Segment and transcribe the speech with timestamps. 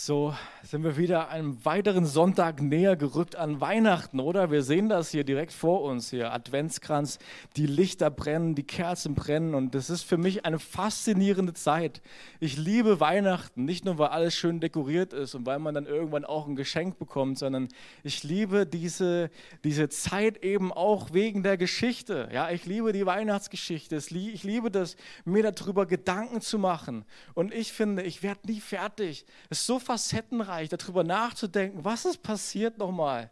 [0.00, 4.52] So sind wir wieder einem weiteren Sonntag näher gerückt an Weihnachten, oder?
[4.52, 7.18] Wir sehen das hier direkt vor uns, hier Adventskranz,
[7.56, 12.00] die Lichter brennen, die Kerzen brennen und das ist für mich eine faszinierende Zeit.
[12.38, 16.24] Ich liebe Weihnachten, nicht nur weil alles schön dekoriert ist und weil man dann irgendwann
[16.24, 17.66] auch ein Geschenk bekommt, sondern
[18.04, 19.30] ich liebe diese,
[19.64, 22.28] diese Zeit eben auch wegen der Geschichte.
[22.32, 23.96] Ja, ich liebe die Weihnachtsgeschichte.
[23.96, 24.94] Ich liebe das,
[25.24, 27.04] mir darüber Gedanken zu machen.
[27.34, 29.26] Und ich finde, ich werde nie fertig.
[29.50, 33.30] Es ist so facettenreich, darüber nachzudenken, was ist passiert nochmal,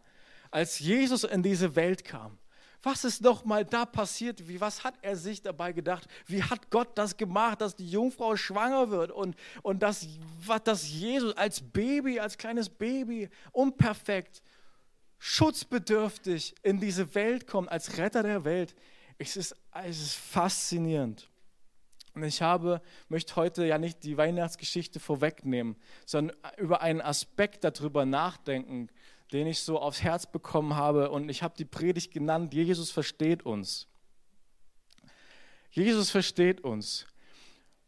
[0.51, 2.39] als Jesus in diese Welt kam.
[2.83, 4.47] Was ist nochmal da passiert?
[4.47, 6.07] Wie, was hat er sich dabei gedacht?
[6.27, 10.07] Wie hat Gott das gemacht, dass die Jungfrau schwanger wird und, und dass,
[10.63, 14.43] dass Jesus als Baby, als kleines Baby, unperfekt,
[15.19, 18.75] schutzbedürftig in diese Welt kommt, als Retter der Welt?
[19.19, 21.29] Es ist, es ist faszinierend.
[22.17, 22.81] Und ich habe,
[23.11, 28.89] möchte heute ja nicht die Weihnachtsgeschichte vorwegnehmen, sondern über einen Aspekt darüber nachdenken,
[29.33, 31.11] den ich so aufs Herz bekommen habe.
[31.11, 33.87] Und ich habe die Predigt genannt, Jesus versteht uns.
[35.71, 37.07] Jesus versteht uns.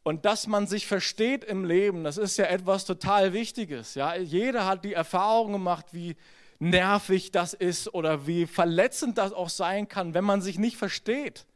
[0.02, 3.94] Und dass man sich versteht im Leben, das ist ja etwas total Wichtiges.
[3.94, 4.14] Ja?
[4.14, 6.16] Jeder hat die Erfahrung gemacht, wie
[6.58, 11.46] nervig das ist oder wie verletzend das auch sein kann, wenn man sich nicht versteht.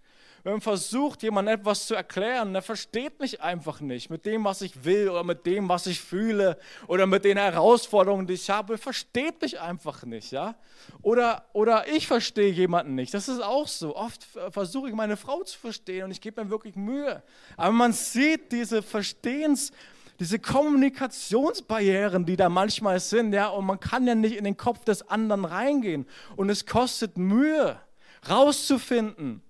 [0.45, 4.61] Wenn man versucht, jemandem etwas zu erklären, der versteht mich einfach nicht mit dem, was
[4.61, 8.77] ich will oder mit dem, was ich fühle oder mit den Herausforderungen, die ich habe,
[8.77, 10.57] versteht mich einfach nicht, ja?
[11.01, 13.15] Oder, oder ich verstehe jemanden nicht.
[13.15, 13.95] Das ist auch so.
[13.95, 17.23] Oft versuche ich meine Frau zu verstehen und ich gebe mir wirklich Mühe.
[17.57, 19.73] Aber man sieht diese Verstehens-
[20.19, 24.85] diese Kommunikationsbarrieren, die da manchmal sind, ja, und man kann ja nicht in den Kopf
[24.85, 26.07] des anderen reingehen.
[26.37, 27.81] Und es kostet Mühe,
[28.29, 29.43] rauszufinden,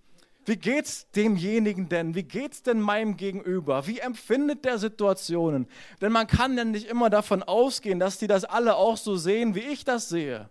[0.45, 2.15] wie geht's demjenigen denn?
[2.15, 3.87] Wie geht's denn meinem Gegenüber?
[3.87, 5.69] Wie empfindet der Situationen?
[6.01, 9.55] Denn man kann ja nicht immer davon ausgehen, dass die das alle auch so sehen,
[9.55, 10.49] wie ich das sehe.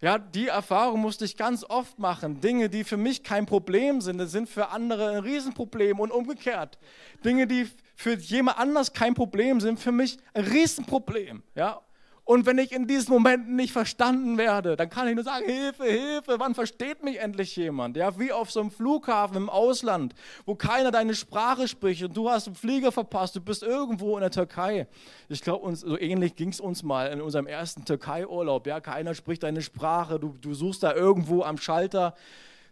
[0.00, 2.40] Ja, die Erfahrung musste ich ganz oft machen.
[2.40, 6.78] Dinge, die für mich kein Problem sind, sind für andere ein Riesenproblem und umgekehrt.
[7.24, 11.42] Dinge, die für jemand anders kein Problem sind, für mich ein Riesenproblem.
[11.56, 11.80] Ja,
[12.28, 15.84] und wenn ich in diesen Momenten nicht verstanden werde, dann kann ich nur sagen, Hilfe,
[15.84, 17.96] Hilfe, wann versteht mich endlich jemand?
[17.96, 22.28] Ja, wie auf so einem Flughafen im Ausland, wo keiner deine Sprache spricht und du
[22.28, 24.86] hast einen Flieger verpasst, du bist irgendwo in der Türkei.
[25.30, 28.66] Ich glaube, so ähnlich ging es uns mal in unserem ersten Türkei-Urlaub.
[28.66, 32.14] Ja, keiner spricht deine Sprache, du, du suchst da irgendwo am Schalter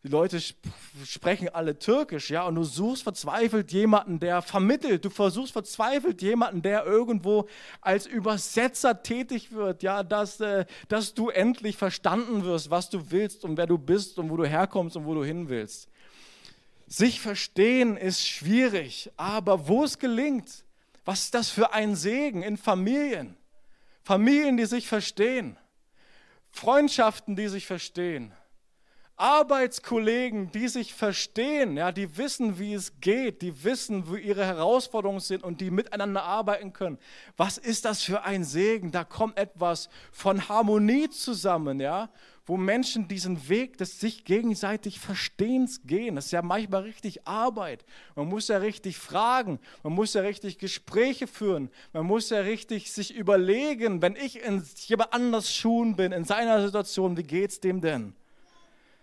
[0.03, 0.41] die Leute
[1.05, 5.05] sprechen alle Türkisch, ja, und du suchst verzweifelt jemanden, der vermittelt.
[5.05, 7.49] Du versuchst verzweifelt jemanden, der irgendwo
[7.81, 13.45] als Übersetzer tätig wird, ja, dass, äh, dass du endlich verstanden wirst, was du willst
[13.45, 15.89] und wer du bist und wo du herkommst und wo du hin willst.
[16.87, 20.65] Sich verstehen ist schwierig, aber wo es gelingt,
[21.05, 23.37] was ist das für ein Segen in Familien?
[24.05, 25.57] Familien, die sich verstehen,
[26.53, 28.33] Freundschaften, die sich verstehen.
[29.19, 35.21] Arbeitskollegen, die sich verstehen, ja, die wissen, wie es geht, die wissen, wie ihre Herausforderungen
[35.21, 36.99] sind und die miteinander arbeiten können.
[37.39, 38.93] Was ist das für ein Segen?
[38.93, 42.11] Da kommt etwas von Harmonie zusammen, ja,
[42.45, 46.17] wo Menschen diesen Weg des sich gegenseitig Verstehens gehen.
[46.17, 47.87] Das ist ja manchmal richtig Arbeit.
[48.17, 52.93] Man muss ja richtig fragen, man muss ja richtig Gespräche führen, man muss ja richtig
[52.93, 57.81] sich überlegen, wenn ich in jemand anders Schuhen bin, in seiner Situation, wie geht's dem
[57.81, 58.15] denn?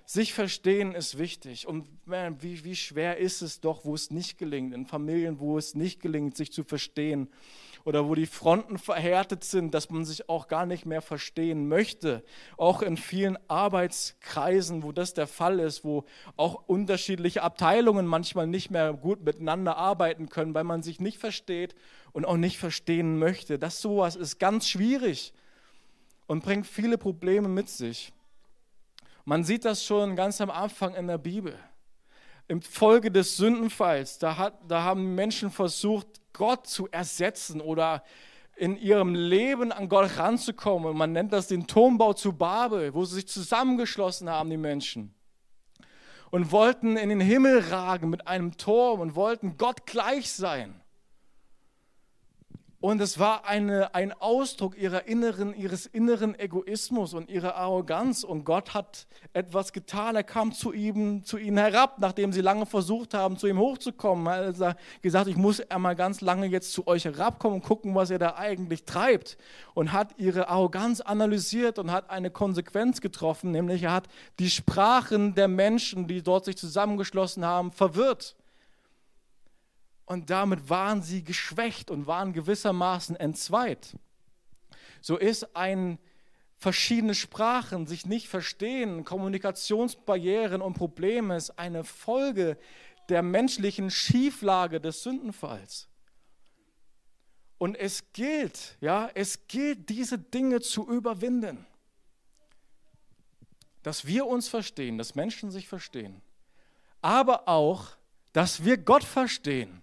[0.05, 1.65] Sich verstehen ist wichtig.
[1.65, 5.75] Und wie, wie schwer ist es doch, wo es nicht gelingt, in Familien, wo es
[5.75, 7.29] nicht gelingt, sich zu verstehen
[7.85, 12.23] oder wo die Fronten verhärtet sind, dass man sich auch gar nicht mehr verstehen möchte.
[12.57, 18.71] Auch in vielen Arbeitskreisen, wo das der Fall ist, wo auch unterschiedliche Abteilungen manchmal nicht
[18.71, 21.75] mehr gut miteinander arbeiten können, weil man sich nicht versteht
[22.11, 23.59] und auch nicht verstehen möchte.
[23.59, 25.33] Das sowas ist ganz schwierig
[26.27, 28.13] und bringt viele Probleme mit sich.
[29.25, 31.57] Man sieht das schon ganz am Anfang in der Bibel.
[32.49, 38.03] Im Folge des Sündenfalls, da, hat, da haben Menschen versucht, Gott zu ersetzen oder
[38.55, 40.89] in ihrem Leben an Gott ranzukommen.
[40.89, 45.15] Und man nennt das den Turmbau zu Babel, wo sie sich zusammengeschlossen haben, die Menschen.
[46.29, 50.82] Und wollten in den Himmel ragen mit einem Turm und wollten Gott gleich sein.
[52.83, 58.25] Und es war eine, ein Ausdruck ihrer inneren, ihres inneren Egoismus und ihrer Arroganz.
[58.25, 60.17] Und Gott hat etwas getan.
[60.17, 64.27] Er kam zu, ihm, zu ihnen herab, nachdem sie lange versucht haben, zu ihm hochzukommen.
[64.27, 68.09] Er hat gesagt, ich muss einmal ganz lange jetzt zu euch herabkommen und gucken, was
[68.09, 69.37] ihr da eigentlich treibt.
[69.73, 74.09] Und hat ihre Arroganz analysiert und hat eine Konsequenz getroffen, nämlich er hat
[74.39, 78.35] die Sprachen der Menschen, die dort sich zusammengeschlossen haben, verwirrt.
[80.05, 83.95] Und damit waren sie geschwächt und waren gewissermaßen entzweit.
[85.01, 85.99] so ist ein
[86.57, 92.57] verschiedene Sprachen, sich nicht verstehen, Kommunikationsbarrieren und Probleme ist eine Folge
[93.09, 95.89] der menschlichen Schieflage des Sündenfalls.
[97.57, 101.65] Und es gilt, ja, es gilt, diese Dinge zu überwinden.
[103.83, 106.21] Dass wir uns verstehen, dass Menschen sich verstehen,
[107.01, 107.97] aber auch,
[108.31, 109.82] dass wir Gott verstehen.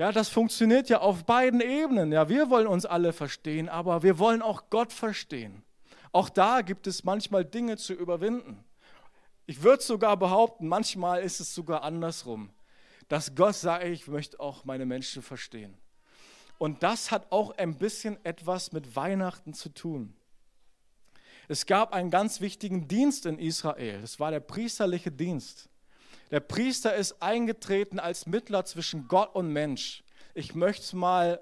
[0.00, 2.10] Ja, das funktioniert ja auf beiden Ebenen.
[2.10, 5.62] Ja, wir wollen uns alle verstehen, aber wir wollen auch Gott verstehen.
[6.10, 8.64] Auch da gibt es manchmal Dinge zu überwinden.
[9.44, 12.48] Ich würde sogar behaupten, manchmal ist es sogar andersrum,
[13.08, 15.76] dass Gott sagt, ich möchte auch meine Menschen verstehen.
[16.56, 20.16] Und das hat auch ein bisschen etwas mit Weihnachten zu tun.
[21.46, 24.00] Es gab einen ganz wichtigen Dienst in Israel.
[24.00, 25.69] Das war der priesterliche Dienst.
[26.30, 30.04] Der Priester ist eingetreten als Mittler zwischen Gott und Mensch.
[30.34, 31.40] Ich möchte es mal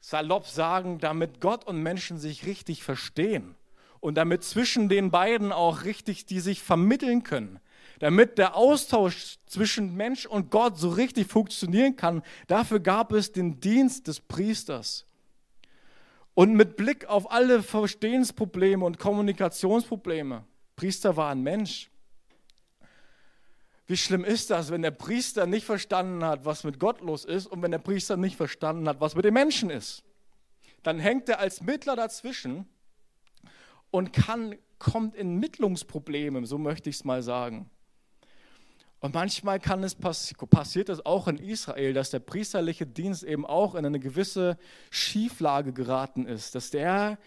[0.00, 3.54] salopp sagen, damit Gott und Menschen sich richtig verstehen
[4.00, 7.60] und damit zwischen den beiden auch richtig die sich vermitteln können.
[8.00, 13.60] Damit der Austausch zwischen Mensch und Gott so richtig funktionieren kann, dafür gab es den
[13.60, 15.06] Dienst des Priesters.
[16.34, 20.44] Und mit Blick auf alle Verstehensprobleme und Kommunikationsprobleme,
[20.74, 21.91] Priester war ein Mensch,
[23.86, 27.46] wie schlimm ist das, wenn der Priester nicht verstanden hat, was mit Gott los ist
[27.46, 30.04] und wenn der Priester nicht verstanden hat, was mit den Menschen ist?
[30.82, 32.66] Dann hängt er als Mittler dazwischen
[33.90, 37.70] und kann, kommt in Mittlungsprobleme, so möchte ich es mal sagen.
[39.00, 43.44] Und manchmal kann es passi passiert es auch in Israel, dass der priesterliche Dienst eben
[43.44, 44.56] auch in eine gewisse
[44.90, 47.18] Schieflage geraten ist, dass der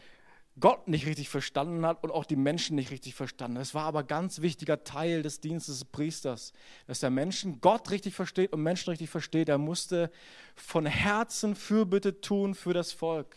[0.59, 3.57] Gott nicht richtig verstanden hat und auch die Menschen nicht richtig verstanden.
[3.57, 6.53] Das war aber ganz wichtiger Teil des Dienstes des Priesters,
[6.87, 9.49] dass der Menschen Gott richtig versteht und Menschen richtig versteht.
[9.49, 10.09] Er musste
[10.55, 13.35] von Herzen Fürbitte tun für das Volk,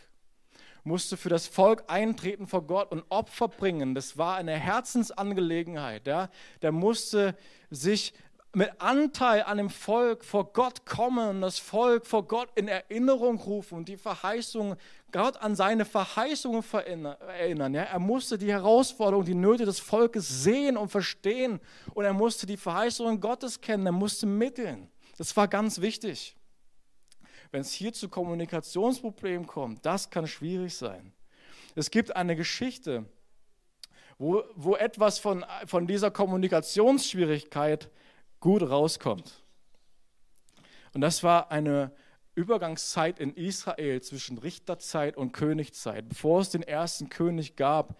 [0.85, 3.95] musste für das Volk eintreten vor Gott und Opfer bringen.
[3.95, 6.07] Das war eine Herzensangelegenheit.
[6.07, 6.29] Ja?
[6.61, 7.35] Der musste
[7.69, 8.13] sich
[8.53, 13.77] mit Anteil an dem Volk vor Gott kommen das Volk vor Gott in Erinnerung rufen
[13.77, 14.75] und die Verheißung,
[15.11, 16.63] Gott an seine Verheißungen
[17.19, 17.73] erinnern.
[17.73, 21.59] Ja, er musste die Herausforderung, die Nöte des Volkes sehen und verstehen
[21.93, 24.89] und er musste die Verheißungen Gottes kennen, er musste mitteln.
[25.17, 26.35] Das war ganz wichtig.
[27.51, 31.13] Wenn es hier zu Kommunikationsproblemen kommt, das kann schwierig sein.
[31.75, 33.05] Es gibt eine Geschichte,
[34.17, 37.89] wo, wo etwas von, von dieser Kommunikationsschwierigkeit
[38.39, 39.43] gut rauskommt.
[40.93, 41.91] Und das war eine
[42.35, 46.07] Übergangszeit in Israel zwischen Richterzeit und Königzeit.
[46.07, 47.99] Bevor es den ersten König gab,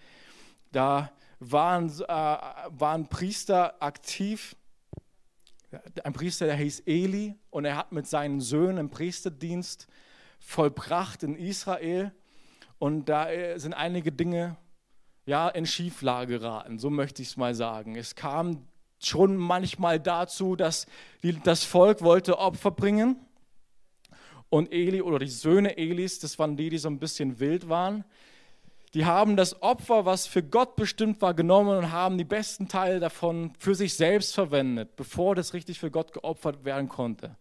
[0.71, 4.55] da waren, äh, waren Priester aktiv.
[6.03, 9.87] Ein Priester, der hieß Eli und er hat mit seinen Söhnen einen Priesterdienst
[10.39, 12.11] vollbracht in Israel.
[12.77, 14.57] Und da äh, sind einige Dinge
[15.25, 17.95] ja, in Schieflage geraten, so möchte ich es mal sagen.
[17.95, 18.67] Es kam
[18.99, 20.87] schon manchmal dazu, dass
[21.21, 23.17] die, das Volk wollte Opfer bringen
[24.49, 28.03] und Eli oder die Söhne Elis, das waren die, die so ein bisschen wild waren,
[28.93, 32.99] die haben das Opfer, was für Gott bestimmt war, genommen und haben die besten Teile
[32.99, 37.35] davon für sich selbst verwendet, bevor das richtig für Gott geopfert werden konnte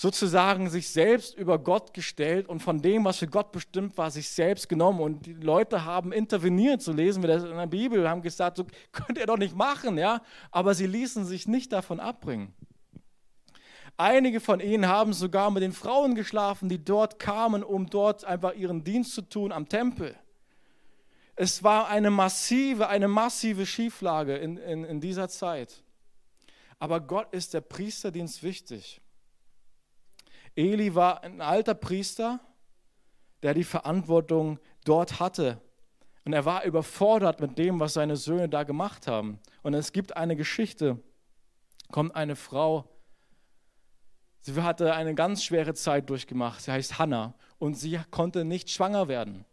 [0.00, 4.30] sozusagen sich selbst über Gott gestellt und von dem, was für Gott bestimmt war, sich
[4.30, 5.00] selbst genommen.
[5.00, 8.64] Und die Leute haben interveniert, so lesen wir das in der Bibel, haben gesagt, so
[8.92, 10.22] könnt ihr doch nicht machen, ja.
[10.50, 12.54] Aber sie ließen sich nicht davon abbringen.
[14.00, 18.54] Einige von ihnen haben sogar mit den Frauen geschlafen, die dort kamen, um dort einfach
[18.54, 20.16] ihren Dienst zu tun am Tempel.
[21.36, 25.84] Es war eine massive, eine massive Schieflage in, in, in dieser Zeit.
[26.78, 29.02] Aber Gott ist der Priesterdienst wichtig.
[30.56, 32.40] Eli war ein alter Priester,
[33.42, 35.60] der die Verantwortung dort hatte.
[36.24, 39.40] Und er war überfordert mit dem, was seine Söhne da gemacht haben.
[39.62, 40.98] Und es gibt eine Geschichte,
[41.92, 42.89] kommt eine Frau,
[44.40, 49.08] sie hatte eine ganz schwere Zeit durchgemacht, sie heißt Hannah, und sie konnte nicht schwanger
[49.08, 49.44] werden.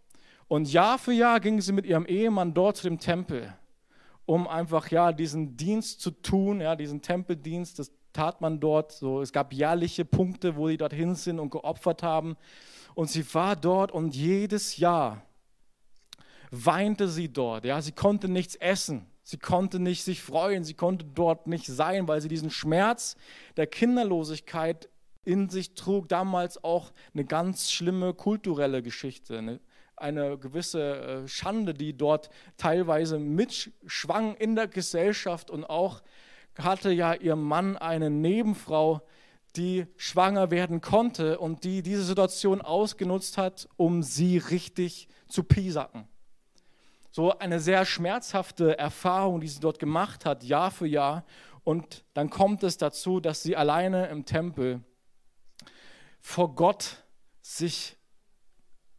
[0.47, 3.53] Und Jahr für Jahr ging sie mit ihrem Ehemann dort zu dem Tempel,
[4.25, 8.91] um einfach ja diesen Dienst zu tun, ja diesen Tempeldienst, das tat man dort.
[8.91, 12.35] So, es gab jährliche Punkte, wo sie dorthin sind und geopfert haben.
[12.95, 15.21] Und sie war dort und jedes Jahr
[16.49, 17.65] weinte sie dort.
[17.65, 19.05] Ja, sie konnte nichts essen.
[19.29, 20.63] Sie konnte nicht sich freuen.
[20.63, 23.17] Sie konnte dort nicht sein, weil sie diesen Schmerz
[23.57, 24.87] der Kinderlosigkeit
[25.25, 26.07] in sich trug.
[26.07, 29.39] Damals auch eine ganz schlimme kulturelle Geschichte.
[29.39, 29.59] Eine,
[29.97, 36.03] eine gewisse äh, Schande, die dort teilweise mitschwang in der Gesellschaft und auch
[36.57, 39.01] hatte ja ihr Mann eine Nebenfrau,
[39.57, 46.07] die schwanger werden konnte und die diese Situation ausgenutzt hat, um sie richtig zu piesacken.
[47.11, 51.25] So eine sehr schmerzhafte Erfahrung, die sie dort gemacht hat, Jahr für Jahr.
[51.63, 54.81] Und dann kommt es dazu, dass sie alleine im Tempel
[56.19, 57.03] vor Gott
[57.41, 57.97] sich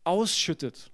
[0.04, 0.90] ausschüttet.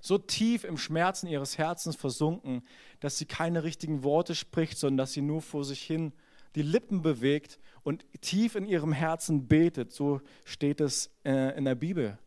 [0.00, 2.62] So tief im Schmerzen ihres Herzens versunken,
[3.00, 6.12] dass sie keine richtigen Worte spricht, sondern dass sie nur vor sich hin
[6.54, 9.92] die Lippen bewegt und tief in ihrem Herzen betet.
[9.92, 12.18] So steht es äh, in der Bibel.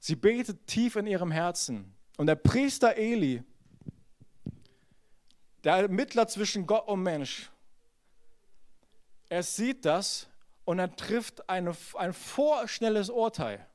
[0.00, 1.94] Sie betet tief in ihrem Herzen.
[2.16, 3.42] Und der Priester Eli,
[5.64, 7.50] der Mittler zwischen Gott und Mensch,
[9.28, 10.28] er sieht das
[10.64, 13.66] und er trifft eine, ein vorschnelles Urteil.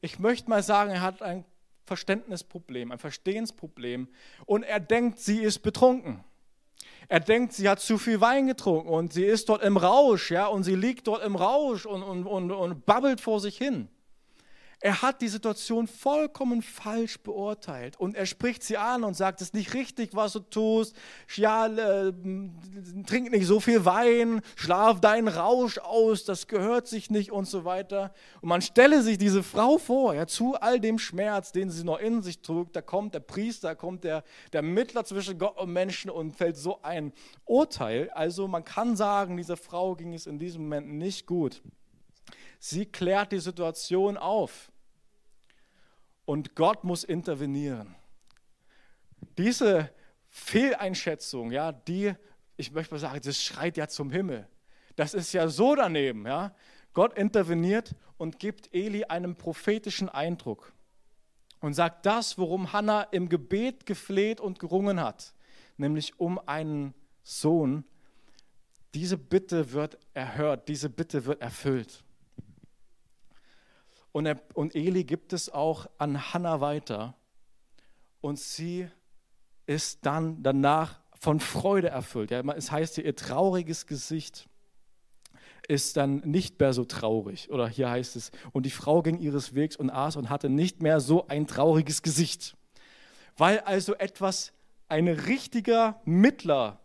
[0.00, 1.44] Ich möchte mal sagen, er hat ein
[1.84, 4.08] Verständnisproblem, ein Verstehensproblem
[4.44, 6.24] und er denkt, sie ist betrunken.
[7.08, 10.46] Er denkt, sie hat zu viel Wein getrunken und sie ist dort im Rausch, ja,
[10.46, 13.88] und sie liegt dort im Rausch und, und, und, und babbelt vor sich hin.
[14.80, 19.48] Er hat die Situation vollkommen falsch beurteilt und er spricht sie an und sagt, es
[19.48, 20.94] ist nicht richtig, was du tust.
[21.34, 22.12] Ja, äh,
[23.06, 27.64] trink nicht so viel Wein, schlaf deinen Rausch aus, das gehört sich nicht und so
[27.64, 28.12] weiter.
[28.42, 31.98] Und man stelle sich diese Frau vor, ja, zu all dem Schmerz, den sie noch
[31.98, 35.72] in sich trug, da kommt der Priester, da kommt der, der Mittler zwischen Gott und
[35.72, 37.14] Menschen und fällt so ein
[37.46, 38.10] Urteil.
[38.10, 41.62] Also man kann sagen, dieser Frau ging es in diesem Moment nicht gut.
[42.68, 44.72] Sie klärt die Situation auf.
[46.24, 47.94] Und Gott muss intervenieren.
[49.38, 49.92] Diese
[50.30, 52.12] Fehleinschätzung, ja, die,
[52.56, 54.48] ich möchte mal sagen, das schreit ja zum Himmel.
[54.96, 56.56] Das ist ja so daneben, ja.
[56.92, 60.72] Gott interveniert und gibt Eli einen prophetischen Eindruck
[61.60, 65.34] und sagt das, worum Hannah im Gebet gefleht und gerungen hat,
[65.76, 67.84] nämlich um einen Sohn.
[68.92, 72.02] Diese Bitte wird erhört, diese Bitte wird erfüllt.
[74.16, 77.12] Und, er, und Eli gibt es auch an Hannah weiter.
[78.22, 78.88] Und sie
[79.66, 82.30] ist dann danach von Freude erfüllt.
[82.30, 84.48] Ja, es heißt hier, ihr trauriges Gesicht
[85.68, 87.50] ist dann nicht mehr so traurig.
[87.50, 90.80] Oder hier heißt es, und die Frau ging ihres Wegs und aß und hatte nicht
[90.80, 92.56] mehr so ein trauriges Gesicht.
[93.36, 94.54] Weil also etwas,
[94.88, 96.80] ein richtiger Mittler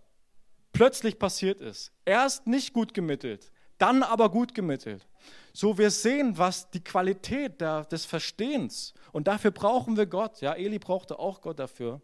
[0.74, 1.94] plötzlich passiert ist.
[2.04, 5.08] Erst nicht gut gemittelt, dann aber gut gemittelt.
[5.53, 10.53] So wir sehen, was die Qualität der, des Verstehens, und dafür brauchen wir Gott, ja,
[10.53, 12.01] Eli brauchte auch Gott dafür,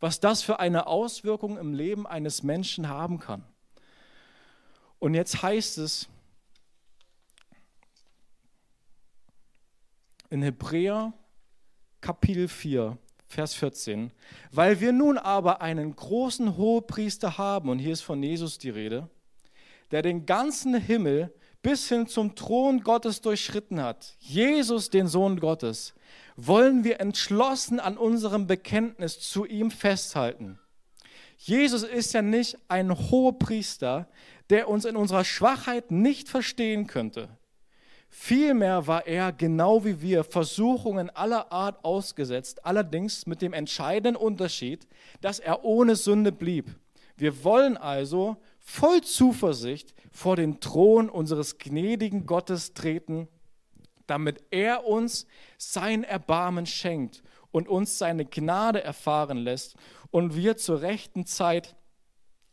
[0.00, 3.44] was das für eine Auswirkung im Leben eines Menschen haben kann.
[4.98, 6.08] Und jetzt heißt es
[10.30, 11.12] in Hebräer
[12.00, 12.98] Kapitel 4,
[13.28, 14.12] Vers 14,
[14.50, 19.08] weil wir nun aber einen großen Hohepriester haben, und hier ist von Jesus die Rede,
[19.90, 21.32] der den ganzen Himmel
[21.64, 25.94] bis hin zum Thron Gottes durchschritten hat, Jesus, den Sohn Gottes,
[26.36, 30.60] wollen wir entschlossen an unserem Bekenntnis zu ihm festhalten.
[31.38, 34.08] Jesus ist ja nicht ein Hohepriester,
[34.50, 37.30] der uns in unserer Schwachheit nicht verstehen könnte.
[38.10, 44.86] Vielmehr war er, genau wie wir, Versuchungen aller Art ausgesetzt, allerdings mit dem entscheidenden Unterschied,
[45.22, 46.78] dass er ohne Sünde blieb.
[47.16, 53.28] Wir wollen also voll Zuversicht vor den Thron unseres gnädigen Gottes treten,
[54.06, 55.26] damit er uns
[55.58, 59.76] sein Erbarmen schenkt und uns seine Gnade erfahren lässt
[60.10, 61.76] und wir zur rechten Zeit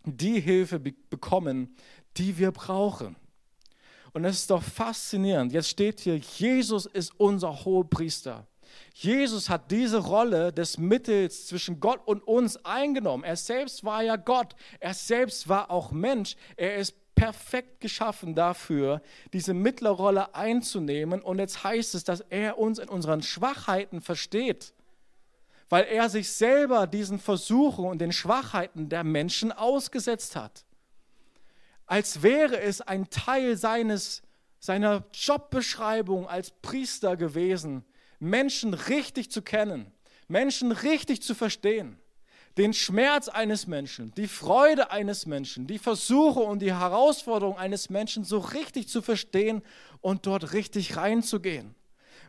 [0.03, 1.75] die Hilfe bekommen,
[2.18, 3.15] die wir brauchen.
[4.13, 5.53] Und es ist doch faszinierend.
[5.53, 8.48] Jetzt steht hier, Jesus ist unser Hohepriester.
[8.94, 13.24] Jesus hat diese Rolle des Mittels zwischen Gott und uns eingenommen.
[13.24, 14.56] Er selbst war ja Gott.
[14.80, 16.36] Er selbst war auch Mensch.
[16.56, 19.00] Er ist perfekt geschaffen dafür,
[19.32, 21.22] diese Mittlerrolle einzunehmen.
[21.22, 24.74] Und jetzt heißt es, dass er uns in unseren Schwachheiten versteht,
[25.70, 30.66] weil er sich selber diesen Versuchen und den Schwachheiten der Menschen ausgesetzt hat.
[31.86, 34.24] Als wäre es ein Teil seines,
[34.60, 37.86] seiner Jobbeschreibung als Priester gewesen,
[38.22, 39.92] Menschen richtig zu kennen,
[40.28, 41.98] Menschen richtig zu verstehen,
[42.56, 48.24] den Schmerz eines Menschen, die Freude eines Menschen, die Versuche und die Herausforderung eines Menschen
[48.24, 49.63] so richtig zu verstehen
[50.01, 51.74] und dort richtig reinzugehen.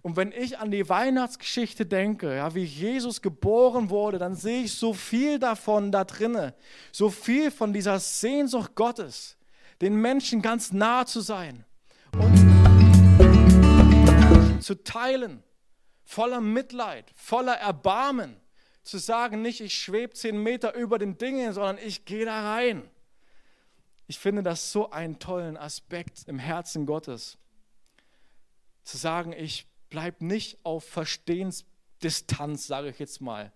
[0.01, 4.73] Und wenn ich an die Weihnachtsgeschichte denke, ja, wie Jesus geboren wurde, dann sehe ich
[4.73, 6.55] so viel davon da drinne,
[6.91, 9.37] so viel von dieser Sehnsucht Gottes,
[9.83, 11.67] den Menschen ganz nah zu sein
[12.19, 12.43] und
[14.63, 15.43] zu teilen
[16.13, 18.37] voller Mitleid, voller Erbarmen,
[18.83, 22.91] zu sagen, nicht ich schwebe zehn Meter über den Dingen, sondern ich gehe da rein.
[24.09, 27.39] Ich finde das so einen tollen Aspekt im Herzen Gottes.
[28.83, 33.53] Zu sagen, ich bleibe nicht auf Verstehensdistanz, sage ich jetzt mal.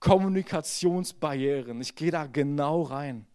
[0.00, 1.80] Kommunikationsbarrieren.
[1.80, 3.26] Ich gehe da genau rein.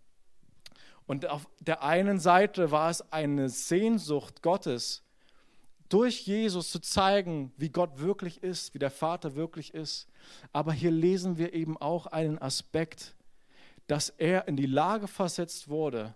[1.05, 5.02] Und auf der einen Seite war es eine Sehnsucht Gottes,
[5.93, 10.07] durch Jesus zu zeigen, wie Gott wirklich ist, wie der Vater wirklich ist.
[10.51, 13.15] Aber hier lesen wir eben auch einen Aspekt,
[13.85, 16.15] dass er in die Lage versetzt wurde,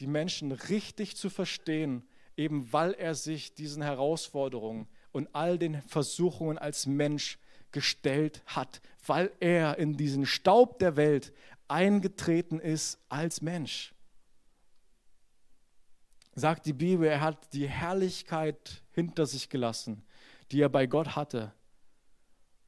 [0.00, 2.06] die Menschen richtig zu verstehen,
[2.36, 7.38] eben weil er sich diesen Herausforderungen und all den Versuchungen als Mensch
[7.72, 11.32] gestellt hat, weil er in diesen Staub der Welt
[11.68, 13.94] eingetreten ist als Mensch.
[16.38, 20.04] Sagt die Bibel, er hat die Herrlichkeit hinter sich gelassen,
[20.52, 21.54] die er bei Gott hatte,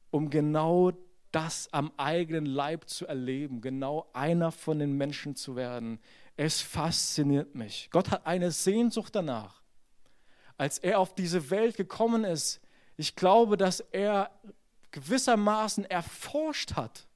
[0.09, 0.91] um genau
[1.31, 5.99] das am eigenen Leib zu erleben, genau einer von den Menschen zu werden.
[6.35, 7.89] Es fasziniert mich.
[7.91, 9.61] Gott hat eine Sehnsucht danach.
[10.57, 12.61] Als er auf diese Welt gekommen ist,
[12.97, 14.31] ich glaube, dass er
[14.89, 17.07] gewissermaßen erforscht hat.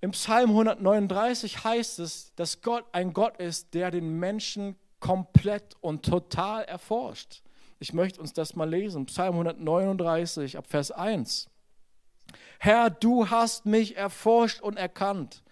[0.00, 6.04] Im Psalm 139 heißt es, dass Gott ein Gott ist, der den Menschen komplett und
[6.06, 7.42] total erforscht.
[7.80, 9.06] Ich möchte uns das mal lesen.
[9.06, 11.50] Psalm 139 ab Vers 1.
[12.60, 15.42] Herr, du hast mich erforscht und erkannt.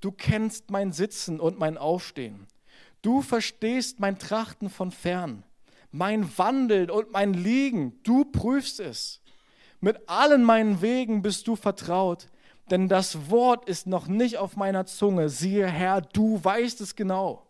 [0.00, 2.46] Du kennst mein Sitzen und mein Aufstehen.
[3.02, 5.42] Du verstehst mein Trachten von fern,
[5.90, 8.00] mein Wandeln und mein Liegen.
[8.04, 9.20] Du prüfst es.
[9.80, 12.28] Mit allen meinen Wegen bist du vertraut,
[12.70, 15.28] denn das Wort ist noch nicht auf meiner Zunge.
[15.28, 17.48] Siehe, Herr, du weißt es genau.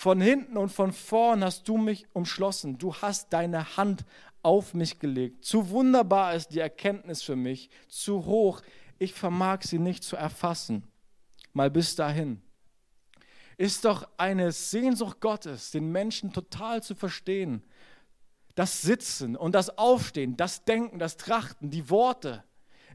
[0.00, 2.78] Von hinten und von vorn hast du mich umschlossen.
[2.78, 4.06] Du hast deine Hand
[4.42, 5.44] auf mich gelegt.
[5.44, 8.62] Zu wunderbar ist die Erkenntnis für mich, zu hoch,
[8.98, 10.84] ich vermag sie nicht zu erfassen.
[11.52, 12.40] Mal bis dahin.
[13.58, 17.62] Ist doch eine Sehnsucht Gottes, den Menschen total zu verstehen.
[18.54, 22.42] Das Sitzen und das Aufstehen, das Denken, das Trachten, die Worte,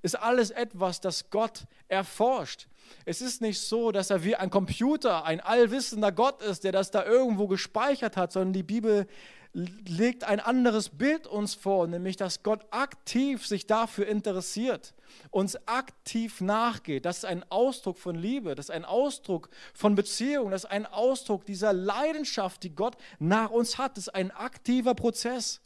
[0.05, 2.67] ist alles etwas, das Gott erforscht.
[3.05, 6.91] Es ist nicht so, dass er wie ein Computer, ein allwissender Gott ist, der das
[6.91, 9.07] da irgendwo gespeichert hat, sondern die Bibel
[9.55, 14.93] legt ein anderes Bild uns vor, nämlich dass Gott aktiv sich dafür interessiert,
[15.31, 17.05] uns aktiv nachgeht.
[17.05, 20.85] Das ist ein Ausdruck von Liebe, das ist ein Ausdruck von Beziehung, das ist ein
[20.85, 23.97] Ausdruck dieser Leidenschaft, die Gott nach uns hat.
[23.97, 25.61] Das ist ein aktiver Prozess.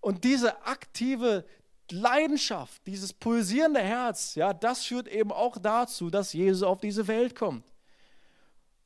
[0.00, 1.44] Und diese aktive
[1.92, 7.36] Leidenschaft, dieses pulsierende Herz, ja, das führt eben auch dazu, dass Jesus auf diese Welt
[7.36, 7.64] kommt,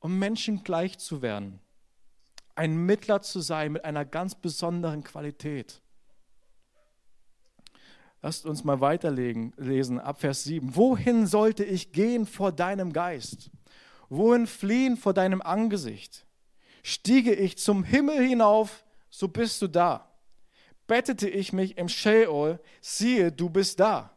[0.00, 1.60] um Menschen gleich zu werden,
[2.54, 5.80] ein Mittler zu sein mit einer ganz besonderen Qualität.
[8.22, 10.76] Lasst uns mal weiterlegen, lesen ab Vers 7.
[10.76, 13.50] Wohin sollte ich gehen vor deinem Geist?
[14.10, 16.26] Wohin fliehen vor deinem Angesicht?
[16.82, 20.09] Stiege ich zum Himmel hinauf, so bist du da
[20.90, 24.11] bettete ich mich im Sheol, siehe, du bist da.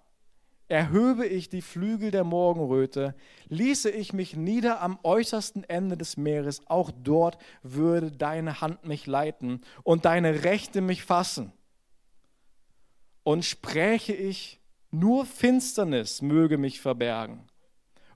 [0.67, 3.13] Erhöbe ich die Flügel der Morgenröte,
[3.47, 9.05] ließe ich mich nieder am äußersten Ende des Meeres, auch dort würde deine Hand mich
[9.05, 11.53] leiten und deine Rechte mich fassen.
[13.21, 14.59] Und spräche ich,
[14.89, 17.47] nur Finsternis möge mich verbergen.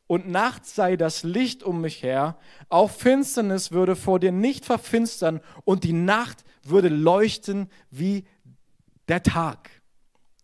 [0.08, 2.40] Und nachts sei das Licht um mich her,
[2.70, 8.26] auch Finsternis würde vor dir nicht verfinstern und die Nacht würde leuchten wie
[9.08, 9.70] der Tag.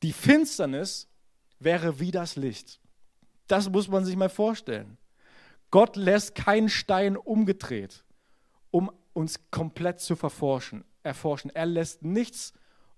[0.01, 1.07] Die Finsternis
[1.59, 2.79] wäre wie das Licht.
[3.47, 4.97] Das muss man sich mal vorstellen.
[5.71, 8.03] Gott lässt keinen Stein umgedreht,
[8.71, 11.51] um uns komplett zu verforschen, erforschen.
[11.53, 12.53] Er lässt nichts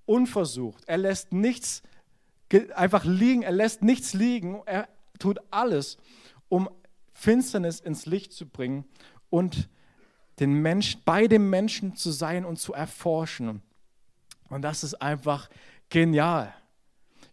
[0.06, 0.84] unversucht.
[0.88, 1.84] Er lässt nichts
[2.74, 3.44] einfach liegen.
[3.44, 4.62] Er lässt nichts liegen.
[4.66, 4.88] Er
[5.20, 5.98] tut alles,
[6.50, 6.70] um
[7.14, 8.86] Finsternis ins Licht zu bringen
[9.30, 9.70] und
[10.40, 13.62] den Menschen, bei dem Menschen zu sein und zu erforschen.
[14.50, 15.50] Und das ist einfach
[15.90, 16.54] genial.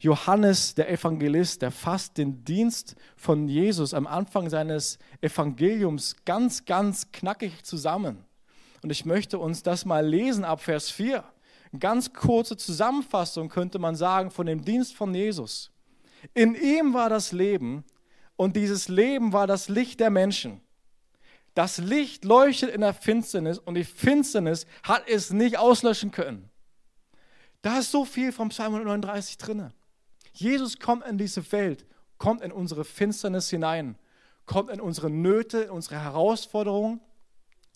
[0.03, 7.13] Johannes, der Evangelist, der fasst den Dienst von Jesus am Anfang seines Evangeliums ganz, ganz
[7.13, 8.25] knackig zusammen.
[8.83, 11.23] Und ich möchte uns das mal lesen ab Vers 4.
[11.71, 15.71] Eine ganz kurze Zusammenfassung könnte man sagen von dem Dienst von Jesus.
[16.35, 17.85] In ihm war das Leben
[18.37, 20.61] und dieses Leben war das Licht der Menschen.
[21.55, 26.51] Das Licht leuchtet in der Finsternis und die Finsternis hat es nicht auslöschen können.
[27.63, 29.73] Da ist so viel vom Psalm 139 drin.
[30.33, 31.87] Jesus kommt in diese Welt,
[32.19, 33.97] kommt in unsere Finsternis hinein,
[34.47, 37.01] kommt in unsere Nöte, in unsere Herausforderungen,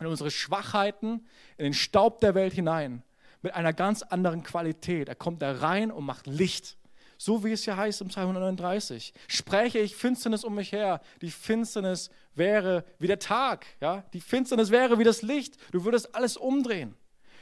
[0.00, 3.02] in unsere Schwachheiten, in den Staub der Welt hinein,
[3.42, 5.08] mit einer ganz anderen Qualität.
[5.08, 6.76] Er kommt da rein und macht Licht,
[7.18, 9.14] So wie es hier heißt im Psalm 139.
[9.28, 11.00] Spreche ich Finsternis um mich her.
[11.22, 13.66] Die Finsternis wäre wie der Tag.
[13.80, 14.04] Ja?
[14.12, 15.56] Die Finsternis wäre wie das Licht.
[15.72, 16.94] Du würdest alles umdrehen.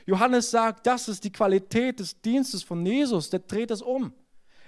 [0.07, 3.31] Johannes sagt, das ist die Qualität des Dienstes von Jesus.
[3.31, 4.13] Der dreht es um.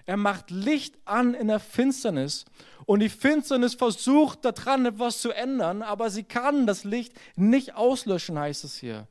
[0.07, 2.44] Er macht Licht an in der Finsternis
[2.87, 8.38] und die Finsternis versucht daran etwas zu ändern, aber sie kann das Licht nicht auslöschen,
[8.38, 9.09] heißt es hier.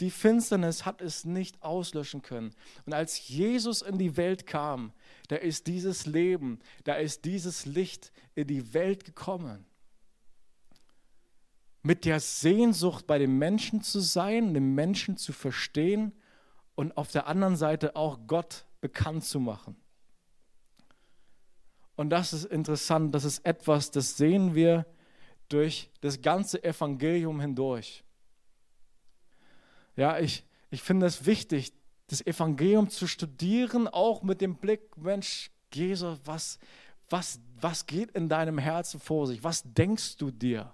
[0.00, 2.52] Die Finsternis hat es nicht auslöschen können.
[2.84, 4.92] Und als Jesus in die Welt kam,
[5.28, 9.64] da ist dieses Leben, da ist dieses Licht in die Welt gekommen.
[11.84, 16.12] Mit der Sehnsucht bei den Menschen zu sein, den Menschen zu verstehen
[16.74, 19.76] und auf der anderen Seite auch Gott bekannt zu machen.
[21.94, 24.86] Und das ist interessant, das ist etwas, das sehen wir
[25.48, 28.02] durch das ganze Evangelium hindurch.
[29.94, 31.72] Ja, ich, ich finde es wichtig,
[32.06, 36.58] das Evangelium zu studieren, auch mit dem Blick, Mensch, Jesus, was,
[37.10, 39.44] was, was geht in deinem Herzen vor sich?
[39.44, 40.72] Was denkst du dir?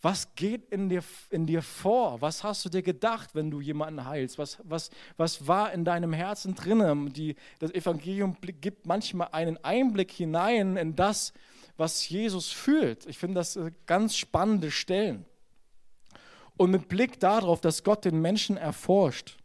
[0.00, 2.20] Was geht in dir, in dir vor?
[2.20, 4.38] Was hast du dir gedacht, wenn du jemanden heilst?
[4.38, 7.12] Was, was, was war in deinem Herzen drin?
[7.12, 11.32] Die, das Evangelium gibt manchmal einen Einblick hinein in das,
[11.76, 13.06] was Jesus fühlt.
[13.06, 15.24] Ich finde das äh, ganz spannende Stellen.
[16.56, 19.36] Und mit Blick darauf, dass Gott den Menschen erforscht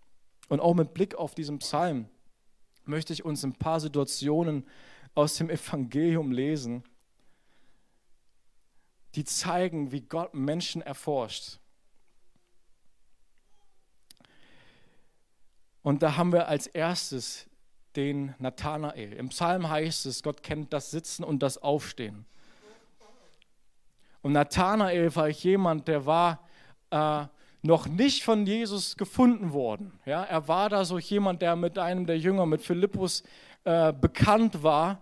[0.49, 2.09] und auch mit Blick auf diesen Psalm,
[2.85, 4.65] möchte ich uns ein paar Situationen
[5.15, 6.83] aus dem Evangelium lesen
[9.15, 11.59] die zeigen, wie Gott Menschen erforscht.
[15.83, 17.47] Und da haben wir als erstes
[17.95, 19.13] den Nathanael.
[19.13, 22.25] Im Psalm heißt es, Gott kennt das Sitzen und das Aufstehen.
[24.21, 26.39] Und Nathanael war jemand, der war
[26.89, 27.25] äh,
[27.61, 29.99] noch nicht von Jesus gefunden worden.
[30.05, 33.23] Ja, er war da so jemand, der mit einem der Jünger, mit Philippus,
[33.65, 35.01] äh, bekannt war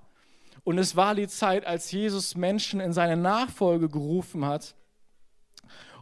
[0.64, 4.76] und es war die Zeit, als Jesus Menschen in seine Nachfolge gerufen hat.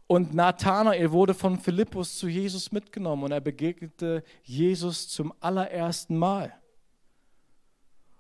[0.07, 6.53] Und Nathanael wurde von Philippus zu Jesus mitgenommen und er begegnete Jesus zum allerersten Mal.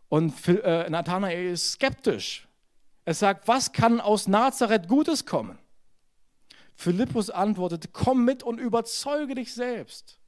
[0.07, 2.47] Und äh, Nathanael ist skeptisch.
[3.05, 5.57] Er sagt, was kann aus Nazareth Gutes kommen?
[6.75, 10.18] Philippus antwortete, komm mit und überzeuge dich selbst.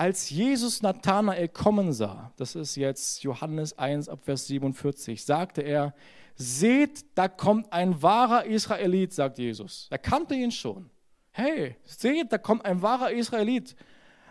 [0.00, 5.94] Als Jesus Nathanael kommen sah, das ist jetzt Johannes 1 ab Vers 47, sagte er,
[6.34, 9.88] seht, da kommt ein wahrer Israelit, sagt Jesus.
[9.90, 10.88] Er kannte ihn schon.
[11.32, 13.76] Hey, seht, da kommt ein wahrer Israelit,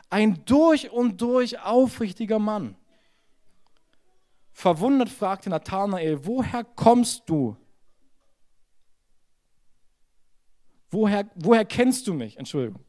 [0.10, 2.76] ein durch und durch aufrichtiger Mann.
[4.52, 7.56] Verwundert fragte Nathanael, woher kommst du?
[10.90, 12.38] Woher, woher kennst du mich?
[12.38, 12.84] Entschuldigung.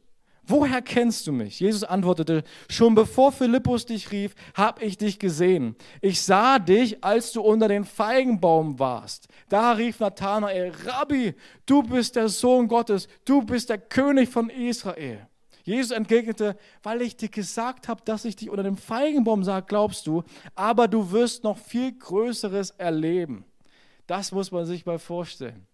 [0.51, 1.61] Woher kennst du mich?
[1.61, 5.77] Jesus antwortete, schon bevor Philippus dich rief, habe ich dich gesehen.
[6.01, 9.29] Ich sah dich, als du unter dem Feigenbaum warst.
[9.47, 11.35] Da rief Nathanael, Rabbi,
[11.65, 15.25] du bist der Sohn Gottes, du bist der König von Israel.
[15.63, 20.05] Jesus entgegnete, weil ich dir gesagt habe, dass ich dich unter dem Feigenbaum sah, glaubst
[20.05, 20.21] du,
[20.53, 23.45] aber du wirst noch viel Größeres erleben.
[24.05, 25.65] Das muss man sich mal vorstellen.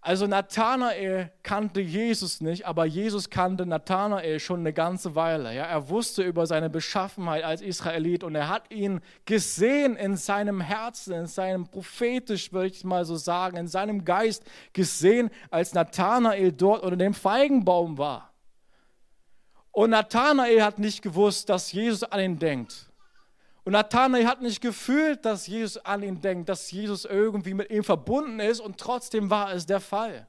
[0.00, 5.54] Also Nathanael kannte Jesus nicht, aber Jesus kannte Nathanael schon eine ganze Weile.
[5.54, 10.60] Ja, er wusste über seine Beschaffenheit als Israelit und er hat ihn gesehen in seinem
[10.60, 16.52] Herzen, in seinem prophetisch, würde ich mal so sagen, in seinem Geist gesehen, als Nathanael
[16.52, 18.32] dort unter dem Feigenbaum war.
[19.72, 22.87] Und Nathanael hat nicht gewusst, dass Jesus an ihn denkt.
[23.68, 27.84] Und Nathanael hat nicht gefühlt, dass Jesus an ihn denkt, dass Jesus irgendwie mit ihm
[27.84, 30.26] verbunden ist und trotzdem war es der Fall.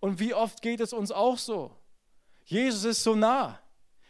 [0.00, 1.74] Und wie oft geht es uns auch so?
[2.44, 3.58] Jesus ist so nah.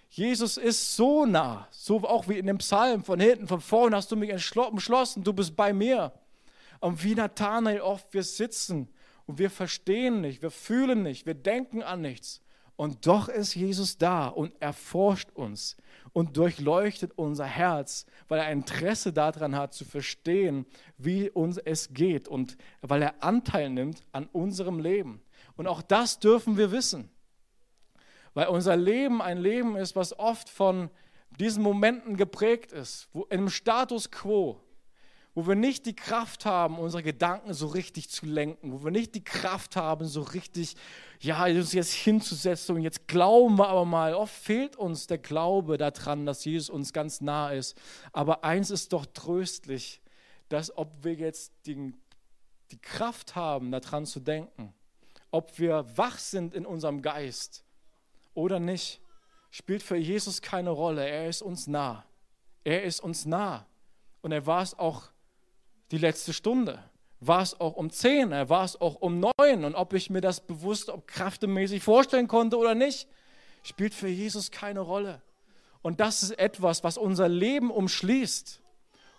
[0.09, 4.11] Jesus ist so nah, so auch wie in dem Psalm, von hinten, von vorne hast
[4.11, 6.11] du mich entschlossen, du bist bei mir.
[6.81, 8.89] Und wie Nathanael oft, wir sitzen
[9.27, 12.43] und wir verstehen nicht, wir fühlen nicht, wir denken an nichts.
[12.77, 15.77] Und doch ist Jesus da und erforscht uns
[16.13, 20.67] und durchleuchtet unser Herz, weil er Interesse daran hat zu verstehen,
[20.99, 25.23] wie uns es geht und weil er Anteil nimmt an unserem Leben.
[25.57, 27.11] Und auch das dürfen wir wissen,
[28.33, 30.91] weil unser Leben ein Leben ist, was oft von
[31.39, 34.61] diesen Momenten geprägt ist, wo einem Status quo,
[35.35, 39.17] wo wir nicht die Kraft haben, unsere Gedanken so richtig zu lenken, wo wir nicht
[39.17, 40.77] die Kraft haben, so richtig,
[41.19, 44.15] ja, uns jetzt hinzusetzen und jetzt glauben wir aber mal.
[44.15, 47.77] Oft fehlt uns der Glaube daran, dass Jesus uns ganz nah ist.
[48.13, 50.01] Aber eins ist doch tröstlich,
[50.49, 51.93] dass ob wir jetzt die,
[52.71, 54.73] die Kraft haben, daran zu denken,
[55.33, 57.65] ob wir wach sind in unserem Geist
[58.35, 59.01] oder nicht,
[59.51, 61.09] spielt für Jesus keine Rolle.
[61.09, 62.05] Er ist uns nah.
[62.63, 63.67] Er ist uns nah.
[64.23, 65.11] Und er war es auch
[65.91, 66.83] die letzte Stunde.
[67.21, 69.65] War es auch um zehn, er war es auch um neun.
[69.65, 73.09] Und ob ich mir das bewusst, ob kraftemäßig vorstellen konnte oder nicht,
[73.63, 75.23] spielt für Jesus keine Rolle.
[75.83, 78.61] Und das ist etwas, was unser Leben umschließt.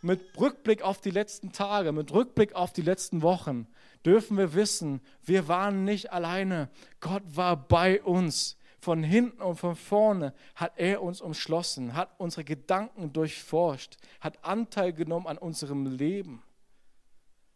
[0.02, 3.68] Mit Rückblick auf die letzten Tage, mit Rückblick auf die letzten Wochen,
[4.06, 6.70] dürfen wir wissen, wir waren nicht alleine.
[7.00, 8.58] Gott war bei uns.
[8.80, 14.94] Von hinten und von vorne hat er uns umschlossen, hat unsere Gedanken durchforscht, hat Anteil
[14.94, 16.44] genommen an unserem Leben.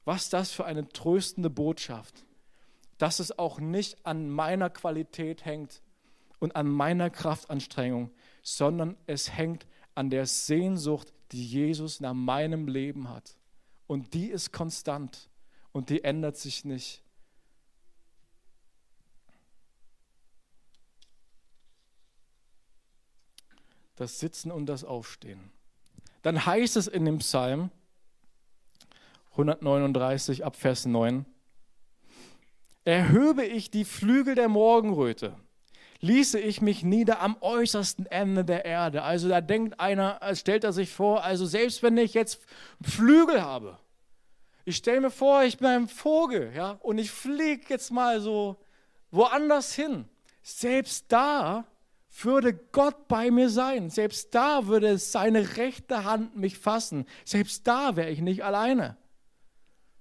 [0.10, 2.26] Was das für eine tröstende Botschaft,
[2.98, 5.84] dass es auch nicht an meiner Qualität hängt
[6.39, 8.10] und an meiner Kraftanstrengung,
[8.41, 13.38] sondern es hängt an der Sehnsucht, die Jesus nach meinem Leben hat.
[13.86, 15.30] Und die ist konstant
[15.74, 17.04] und die ändert sich nicht.
[23.95, 25.52] Das Sitzen und das Aufstehen.
[26.24, 27.69] Dann heißt es in dem Psalm
[29.39, 31.25] 139 ab Vers 9,
[32.84, 35.36] erhöbe ich die Flügel der Morgenröte
[36.02, 39.04] ließe ich mich nieder am äußersten Ende der Erde.
[39.04, 42.39] Also da denkt einer, stellt er sich vor, also selbst wenn ich jetzt
[42.82, 43.78] Flügel habe,
[44.65, 48.58] ich stelle mir vor, ich bin ein Vogel, ja, und ich fliege jetzt mal so
[49.12, 50.06] woanders hin.
[50.43, 51.65] Selbst da
[52.21, 53.89] würde Gott bei mir sein.
[53.89, 57.06] Selbst da würde seine rechte Hand mich fassen.
[57.25, 58.97] Selbst da wäre ich nicht alleine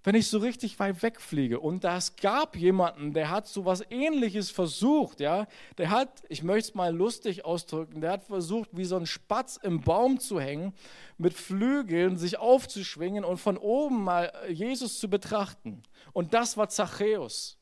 [0.08, 1.60] wenn ich so richtig weit wegfliege.
[1.60, 5.46] Und das gab jemanden, der hat so was ähnliches versucht, ja.
[5.76, 9.58] Der hat, ich möchte es mal lustig ausdrücken, der hat versucht, wie so ein Spatz
[9.62, 10.72] im Baum zu hängen,
[11.18, 15.82] mit Flügeln sich aufzuschwingen und von oben mal Jesus zu betrachten.
[16.14, 17.58] Und das war Zachäus.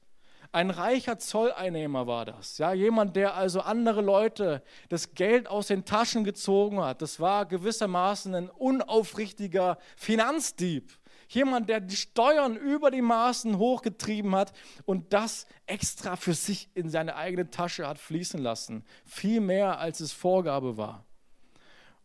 [0.52, 2.59] Ein reicher Zolleinnehmer war das.
[2.59, 7.02] Ja, jemand, der also andere Leute das Geld aus den Taschen gezogen hat.
[7.02, 10.92] Das war gewissermaßen ein unaufrichtiger Finanzdieb.
[11.28, 14.52] Jemand, der die Steuern über die Maßen hochgetrieben hat
[14.84, 18.84] und das extra für sich in seine eigene Tasche hat fließen lassen.
[19.04, 21.04] Viel mehr, als es Vorgabe war.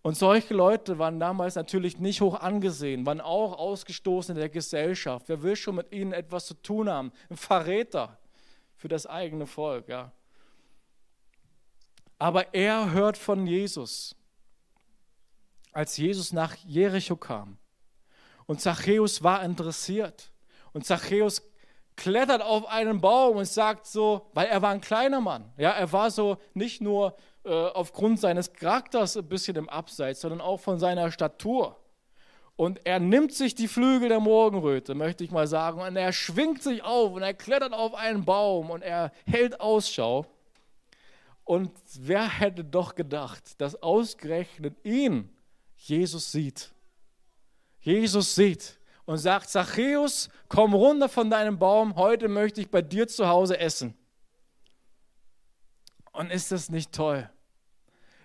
[0.03, 5.29] Und solche Leute waren damals natürlich nicht hoch angesehen, waren auch ausgestoßen in der Gesellschaft.
[5.29, 7.11] Wer will schon mit ihnen etwas zu tun haben?
[7.29, 8.17] Ein Verräter
[8.75, 10.11] für das eigene Volk, ja.
[12.17, 14.15] Aber er hört von Jesus.
[15.71, 17.57] Als Jesus nach Jericho kam,
[18.51, 20.29] und Zachäus war interessiert.
[20.73, 21.41] Und Zachäus
[21.95, 25.53] klettert auf einen Baum und sagt so, weil er war ein kleiner Mann.
[25.55, 30.41] Ja, er war so nicht nur äh, aufgrund seines Charakters ein bisschen im Abseits, sondern
[30.41, 31.77] auch von seiner Statur.
[32.57, 36.61] Und er nimmt sich die Flügel der Morgenröte, möchte ich mal sagen, und er schwingt
[36.61, 40.25] sich auf und er klettert auf einen Baum und er hält Ausschau.
[41.45, 45.29] Und wer hätte doch gedacht, dass ausgerechnet ihn
[45.77, 46.73] Jesus sieht?
[47.81, 53.07] Jesus sieht und sagt, Zachäus, komm runter von deinem Baum, heute möchte ich bei dir
[53.07, 53.97] zu Hause essen.
[56.11, 57.29] Und ist das nicht toll,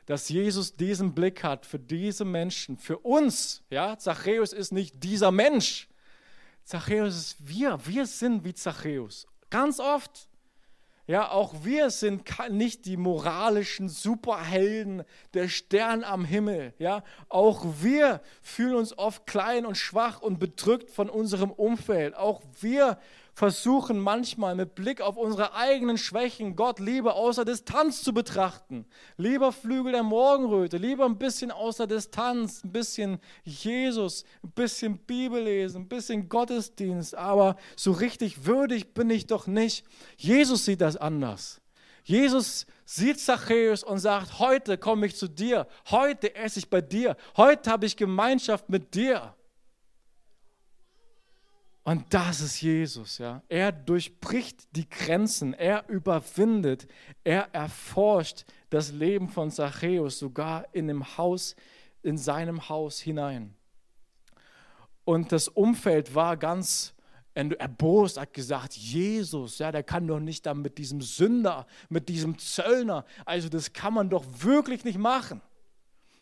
[0.07, 3.63] dass Jesus diesen Blick hat für diese Menschen, für uns?
[3.71, 5.89] Ja, Zachäus ist nicht dieser Mensch.
[6.65, 7.79] Zachäus ist wir.
[7.87, 9.27] Wir sind wie Zachäus.
[9.51, 10.29] Ganz oft.
[11.09, 16.75] Ja, auch wir sind nicht die moralischen Superhelden, der Stern am Himmel.
[16.79, 22.17] Ja, auch wir fühlen uns oft klein und schwach und bedrückt von unserem Umfeld.
[22.17, 22.99] Auch wir
[23.37, 28.87] versuchen manchmal mit Blick auf unsere eigenen Schwächen Gott lieber außer Distanz zu betrachten.
[29.19, 35.43] Lieber Flügel der Morgenröte, lieber ein bisschen außer Distanz, ein bisschen Jesus, ein bisschen Bibel
[35.43, 39.85] lesen, ein bisschen Gottesdienst, aber so richtig würdig bin ich doch nicht.
[40.17, 41.61] Jesus sieht das anders.
[42.05, 47.19] Jesus sieht Zachäus und sagt, heute komme ich zu dir, heute esse ich bei dir,
[47.37, 49.35] heute habe ich Gemeinschaft mit dir.
[51.87, 53.45] Und das ist Jesus, ja.
[53.49, 56.89] Er durchbricht die Grenzen, er überwindet,
[57.23, 61.55] er erforscht das Leben von Zachäus sogar in dem Haus,
[62.03, 63.55] in seinem Haus hinein.
[65.05, 66.93] Und das Umfeld war ganz
[67.35, 72.37] erbost, hat gesagt, Jesus, ja, der kann doch nicht da mit diesem Sünder, mit diesem
[72.37, 75.41] Zöllner, also das kann man doch wirklich nicht machen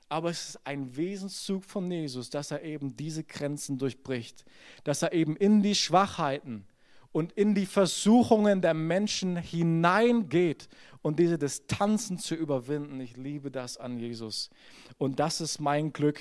[0.09, 4.45] aber es ist ein Wesenszug von Jesus, dass er eben diese Grenzen durchbricht,
[4.85, 6.67] dass er eben in die Schwachheiten
[7.13, 10.69] und in die Versuchungen der Menschen hineingeht
[11.01, 13.01] und diese Distanzen zu überwinden.
[13.01, 14.51] Ich liebe das an Jesus.
[14.99, 16.19] Und das ist mein Glück.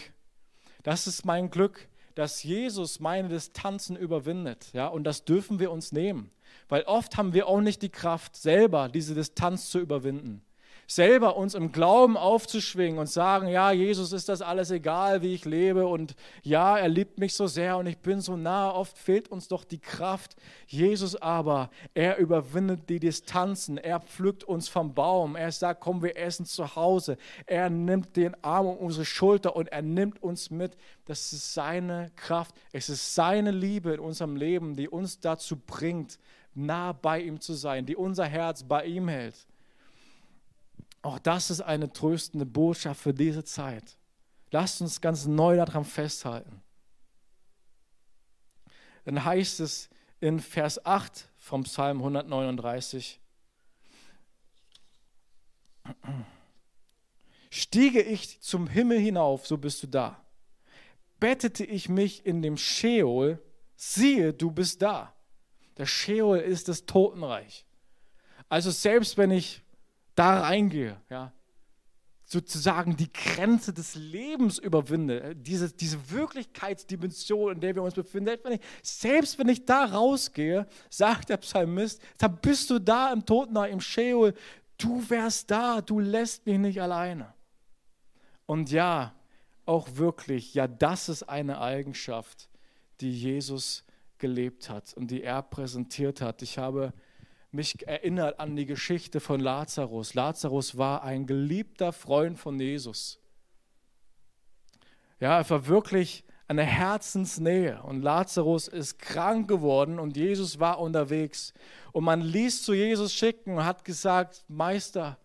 [0.83, 4.71] Das ist mein Glück, dass Jesus meine Distanzen überwindet.
[4.73, 6.29] Ja, und das dürfen wir uns nehmen,
[6.69, 10.43] weil oft haben wir auch nicht die Kraft, selber diese Distanz zu überwinden.
[10.87, 15.45] Selber uns im Glauben aufzuschwingen und sagen, ja, Jesus ist das alles egal, wie ich
[15.45, 18.71] lebe und ja, er liebt mich so sehr und ich bin so nah.
[18.71, 20.35] Oft fehlt uns doch die Kraft.
[20.67, 26.17] Jesus aber, er überwindet die Distanzen, er pflückt uns vom Baum, er sagt, komm, wir
[26.17, 27.17] essen zu Hause.
[27.45, 30.77] Er nimmt den Arm um unsere Schulter und er nimmt uns mit.
[31.05, 36.19] Das ist seine Kraft, es ist seine Liebe in unserem Leben, die uns dazu bringt,
[36.55, 39.47] nah bei ihm zu sein, die unser Herz bei ihm hält.
[41.03, 43.97] Auch das ist eine tröstende Botschaft für diese Zeit.
[44.51, 46.61] Lasst uns ganz neu daran festhalten.
[49.05, 49.89] Dann heißt es
[50.21, 53.19] in Vers 8 vom Psalm 139,
[57.49, 60.23] Stiege ich zum Himmel hinauf, so bist du da.
[61.19, 63.43] Bettete ich mich in dem Sheol,
[63.75, 65.13] siehe, du bist da.
[65.77, 67.65] Der Sheol ist das Totenreich.
[68.47, 69.61] Also selbst wenn ich
[70.15, 71.33] da reingehe, ja,
[72.25, 78.45] sozusagen die Grenze des Lebens überwinde, diese, diese Wirklichkeitsdimension, in der wir uns befinden, selbst
[78.45, 83.25] wenn, ich, selbst wenn ich da rausgehe, sagt der Psalmist, dann bist du da im
[83.25, 84.33] Totenreich, im Sheol,
[84.77, 87.33] du wärst da, du lässt mich nicht alleine.
[88.45, 89.13] Und ja,
[89.65, 92.49] auch wirklich, ja, das ist eine Eigenschaft,
[92.99, 93.85] die Jesus
[94.17, 96.41] gelebt hat und die er präsentiert hat.
[96.41, 96.93] Ich habe
[97.53, 100.13] mich erinnert an die Geschichte von Lazarus.
[100.15, 103.19] Lazarus war ein geliebter Freund von Jesus.
[105.19, 111.53] Ja, er war wirklich eine Herzensnähe und Lazarus ist krank geworden und Jesus war unterwegs.
[111.91, 115.17] Und man ließ zu Jesus schicken und hat gesagt, Meister,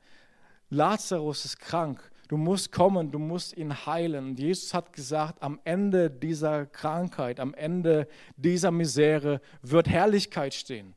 [0.70, 2.10] Lazarus ist krank.
[2.28, 4.26] Du musst kommen, du musst ihn heilen.
[4.28, 10.94] Und Jesus hat gesagt, am Ende dieser Krankheit, am Ende dieser Misere wird Herrlichkeit stehen.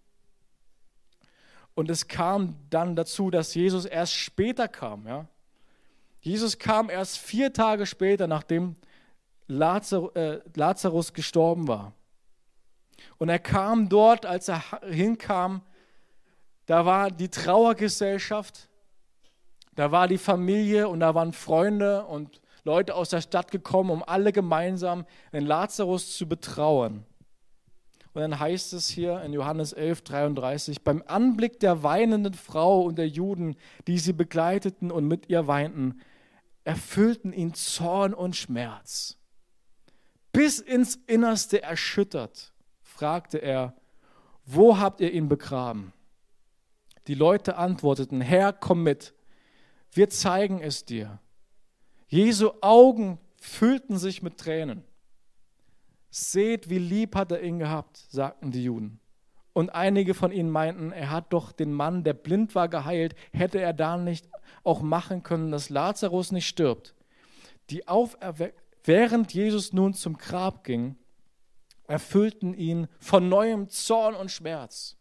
[1.74, 5.08] Und es kam dann dazu, dass Jesus erst später kam.
[5.08, 5.28] Ja?
[6.20, 8.76] Jesus kam erst vier Tage später, nachdem
[9.48, 11.94] Lazar, äh, Lazarus gestorben war.
[13.18, 15.62] Und er kam dort, als er hinkam,
[16.66, 18.70] da war die Trauergesellschaft,
[19.76, 24.04] da war die Familie und da waren Freunde und Leute aus der Stadt gekommen, um
[24.04, 27.06] alle gemeinsam den Lazarus zu betrauern.
[28.13, 32.97] Und dann heißt es hier in Johannes 11, 33, beim Anblick der weinenden Frau und
[32.97, 33.56] der Juden,
[33.88, 36.02] die sie begleiteten und mit ihr weinten,
[36.65, 39.17] erfüllten ihn Zorn und Schmerz.
[40.34, 43.76] Bis ins Innerste erschüttert, fragte er,
[44.45, 45.93] wo habt ihr ihn begraben?
[47.08, 49.13] Die Leute antworteten, Herr, komm mit,
[49.93, 51.19] wir zeigen es dir.
[52.08, 54.84] Jesu Augen füllten sich mit Tränen.
[56.12, 59.00] Seht, wie lieb hat er ihn gehabt, sagten die Juden.
[59.54, 63.15] Und einige von ihnen meinten, er hat doch den Mann, der blind war, geheilt.
[63.32, 64.30] Hätte er da nicht
[64.63, 66.93] auch machen können, dass Lazarus nicht stirbt?
[67.69, 67.84] Die
[68.84, 70.97] Während Jesus nun zum Grab ging,
[71.88, 74.97] erfüllten ihn von neuem Zorn und Schmerz.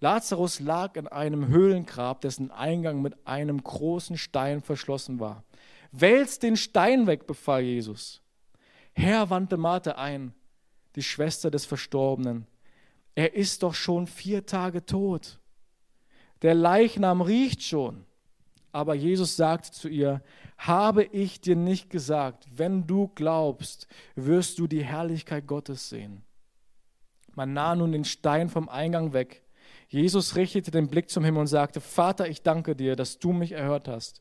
[0.00, 5.44] Lazarus lag in einem Höhlengrab, dessen Eingang mit einem großen Stein verschlossen war.
[5.92, 8.19] Wälzt den Stein weg, befahl Jesus.
[9.00, 10.34] Herr, wandte Martha ein,
[10.94, 12.46] die Schwester des Verstorbenen,
[13.14, 15.40] er ist doch schon vier Tage tot.
[16.42, 18.04] Der Leichnam riecht schon.
[18.72, 20.22] Aber Jesus sagte zu ihr,
[20.56, 26.22] habe ich dir nicht gesagt, wenn du glaubst, wirst du die Herrlichkeit Gottes sehen.
[27.34, 29.42] Man nahm nun den Stein vom Eingang weg.
[29.88, 33.52] Jesus richtete den Blick zum Himmel und sagte, Vater, ich danke dir, dass du mich
[33.52, 34.20] erhört hast.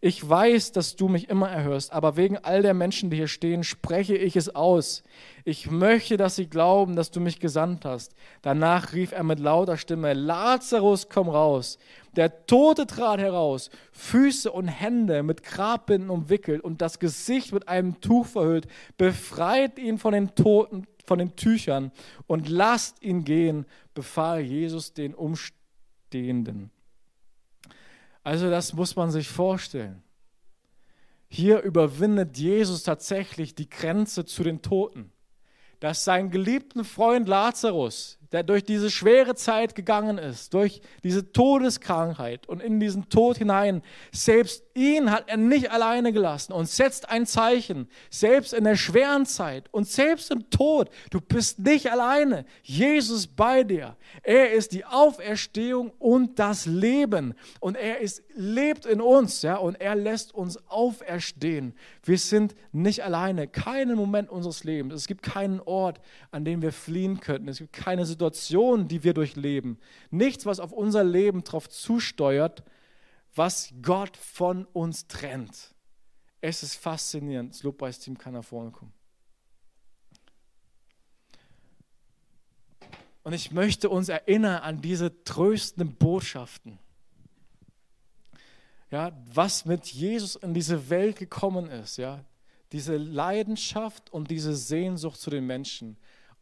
[0.00, 3.64] Ich weiß, dass du mich immer erhörst, aber wegen all der Menschen, die hier stehen,
[3.64, 5.02] spreche ich es aus.
[5.44, 8.14] Ich möchte, dass sie glauben, dass du mich gesandt hast.
[8.42, 11.78] Danach rief er mit lauter Stimme, Lazarus, komm raus.
[12.14, 18.00] Der Tote trat heraus, Füße und Hände mit Grabbinden umwickelt und das Gesicht mit einem
[18.00, 18.66] Tuch verhüllt.
[18.98, 21.92] Befreit ihn von den Toten, von den Tüchern
[22.26, 26.70] und lasst ihn gehen, befahl Jesus den Umstehenden.
[28.26, 30.02] Also das muss man sich vorstellen.
[31.28, 35.12] Hier überwindet Jesus tatsächlich die Grenze zu den Toten.
[35.78, 42.48] Dass sein geliebten Freund Lazarus der durch diese schwere Zeit gegangen ist, durch diese Todeskrankheit
[42.48, 43.82] und in diesen Tod hinein,
[44.12, 49.26] selbst ihn hat er nicht alleine gelassen und setzt ein Zeichen, selbst in der schweren
[49.26, 53.96] Zeit und selbst im Tod, du bist nicht alleine, Jesus bei dir.
[54.22, 59.80] Er ist die Auferstehung und das Leben und er ist, lebt in uns, ja, und
[59.80, 61.74] er lässt uns auferstehen.
[62.04, 64.94] Wir sind nicht alleine, keinen Moment unseres Lebens.
[64.94, 66.00] Es gibt keinen Ort,
[66.30, 67.48] an dem wir fliehen könnten.
[67.48, 68.16] Es gibt keine Situation,
[68.88, 69.78] die wir durchleben.
[70.10, 72.64] Nichts, was auf unser Leben drauf zusteuert,
[73.34, 75.74] was Gott von uns trennt.
[76.40, 77.54] Es ist faszinierend.
[77.54, 78.92] Das Lobpreisteam kann nach vorne kommen.
[83.22, 86.78] Und ich möchte uns erinnern an diese tröstenden Botschaften.
[88.92, 92.24] Ja, was mit Jesus in diese Welt gekommen ist, ja,
[92.70, 95.96] diese Leidenschaft und diese Sehnsucht zu den Menschen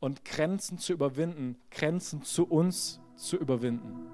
[0.05, 4.07] und Grenzen zu überwinden, Grenzen zu uns zu überwinden.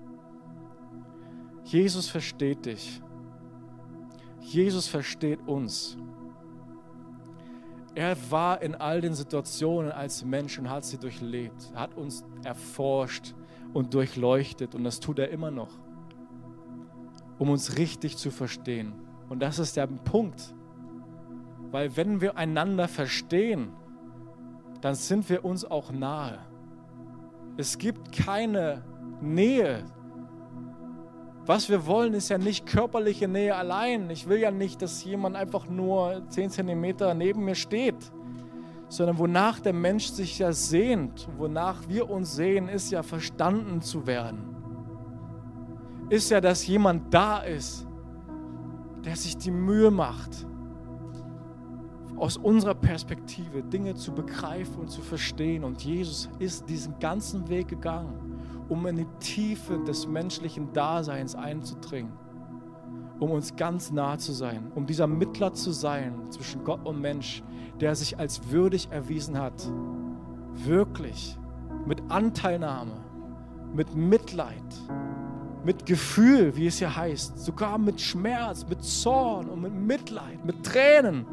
[1.65, 3.03] Jesus versteht dich.
[4.39, 5.99] Jesus versteht uns.
[7.97, 13.35] Er war in all den Situationen als Mensch und hat sie durchlebt, hat uns erforscht
[13.73, 15.73] und durchleuchtet und das tut er immer noch,
[17.41, 18.93] um uns richtig zu verstehen.
[19.29, 20.55] Und das ist der Punkt,
[21.73, 23.73] weil wenn wir einander verstehen,
[24.81, 26.39] dann sind wir uns auch nahe.
[27.57, 28.83] Es gibt keine
[29.21, 29.85] Nähe
[31.51, 34.09] was wir wollen, ist ja nicht körperliche Nähe allein.
[34.11, 38.13] Ich will ja nicht, dass jemand einfach nur 10 Zentimeter neben mir steht,
[38.89, 44.07] sondern wonach der Mensch sich ja sehnt, wonach wir uns sehen, ist ja verstanden zu
[44.07, 44.55] werden.
[46.09, 47.85] Ist ja, dass jemand da ist,
[49.05, 50.47] der sich die Mühe macht,
[52.21, 55.65] aus unserer Perspektive Dinge zu begreifen und zu verstehen.
[55.65, 58.31] Und Jesus ist diesen ganzen Weg gegangen
[58.71, 62.13] um in die Tiefe des menschlichen Daseins einzudringen,
[63.19, 67.43] um uns ganz nah zu sein, um dieser Mittler zu sein zwischen Gott und Mensch,
[67.81, 69.69] der sich als würdig erwiesen hat,
[70.55, 71.37] wirklich
[71.85, 72.93] mit Anteilnahme,
[73.75, 74.63] mit Mitleid,
[75.65, 80.65] mit Gefühl, wie es hier heißt, sogar mit Schmerz, mit Zorn und mit Mitleid, mit
[80.65, 81.27] Tränen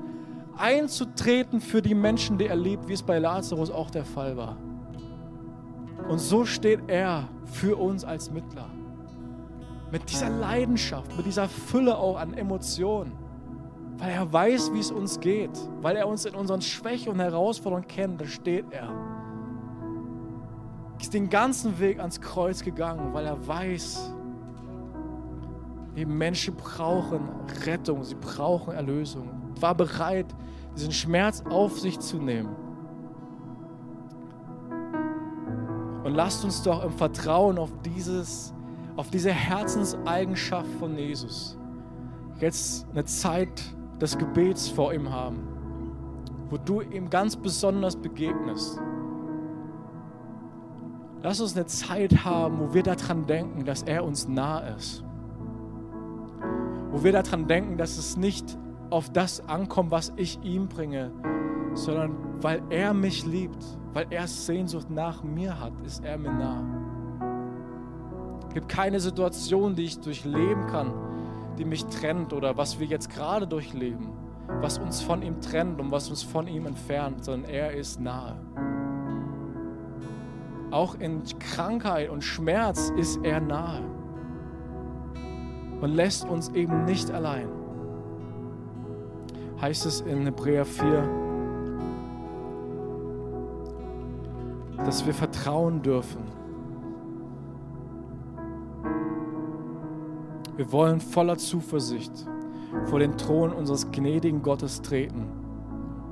[0.60, 4.58] einzutreten für die Menschen, die er liebt, wie es bei Lazarus auch der Fall war.
[6.08, 8.70] Und so steht er für uns als Mittler.
[9.92, 13.14] Mit dieser Leidenschaft, mit dieser Fülle auch an Emotionen.
[13.98, 15.52] Weil er weiß, wie es uns geht.
[15.82, 18.90] Weil er uns in unseren Schwächen und Herausforderungen kennt, da steht er.
[21.00, 24.14] Ist den ganzen Weg ans Kreuz gegangen, weil er weiß,
[25.96, 27.28] die Menschen brauchen
[27.66, 29.47] Rettung, sie brauchen Erlösung.
[29.62, 30.28] War bereit,
[30.76, 32.56] diesen Schmerz auf sich zu nehmen
[36.08, 38.54] Und lasst uns doch im Vertrauen auf, dieses,
[38.96, 41.58] auf diese Herzenseigenschaft von Jesus
[42.40, 43.62] jetzt eine Zeit
[44.00, 45.46] des Gebets vor ihm haben,
[46.50, 48.80] wo du ihm ganz besonders begegnest.
[51.22, 55.04] Lass uns eine Zeit haben, wo wir daran denken, dass er uns nah ist.
[56.92, 58.58] Wo wir daran denken, dass es nicht
[58.90, 61.12] auf das ankommt, was ich ihm bringe,
[61.74, 63.64] sondern weil er mich liebt,
[63.94, 66.64] weil er Sehnsucht nach mir hat, ist er mir nah.
[68.48, 70.94] Es gibt keine Situation, die ich durchleben kann,
[71.58, 74.10] die mich trennt oder was wir jetzt gerade durchleben,
[74.62, 78.40] was uns von ihm trennt und was uns von ihm entfernt, sondern er ist nahe.
[80.72, 83.82] Auch in Krankheit und Schmerz ist er nahe
[85.82, 87.57] und lässt uns eben nicht allein.
[89.60, 91.10] Heißt es in Hebräer 4,
[94.86, 96.22] dass wir vertrauen dürfen.
[100.56, 102.12] Wir wollen voller Zuversicht
[102.86, 105.26] vor den Thron unseres gnädigen Gottes treten,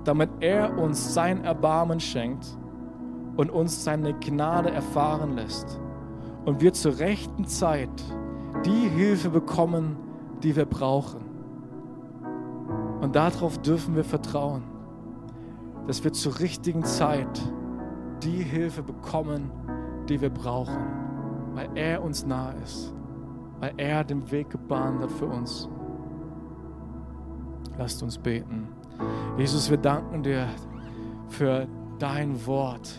[0.04, 2.46] damit er uns sein Erbarmen schenkt
[3.38, 5.80] und uns seine Gnade erfahren lässt
[6.46, 7.90] und wir zur rechten Zeit
[8.66, 9.98] die Hilfe bekommen,
[10.42, 11.25] die wir brauchen.
[13.06, 14.64] Und darauf dürfen wir vertrauen,
[15.86, 17.40] dass wir zur richtigen Zeit
[18.24, 19.52] die Hilfe bekommen,
[20.10, 20.88] die wir brauchen,
[21.54, 22.96] weil er uns nahe ist,
[23.60, 25.70] weil er den Weg gebahnt hat für uns.
[27.78, 28.70] Lasst uns beten.
[29.38, 30.48] Jesus, wir danken dir
[31.28, 31.68] für
[32.00, 32.92] dein Wort,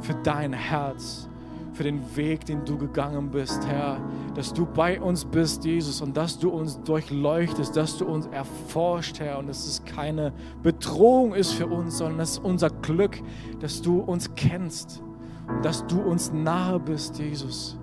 [0.00, 1.28] für dein Herz,
[1.74, 3.98] für den Weg, den du gegangen bist, Herr,
[4.34, 9.20] dass du bei uns bist, Jesus, und dass du uns durchleuchtest, dass du uns erforscht,
[9.20, 13.20] Herr, und dass es keine Bedrohung ist für uns, sondern es ist unser Glück,
[13.60, 15.02] dass du uns kennst
[15.48, 17.76] und dass du uns nahe bist, Jesus.